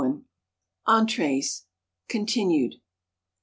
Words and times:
ENTRÉES. 0.87 1.65
_Continued. 2.09 2.81